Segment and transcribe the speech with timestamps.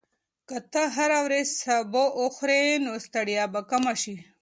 [0.47, 4.15] که ته هره ورځ سبو وخورې، نو ستړیا به کمه شي.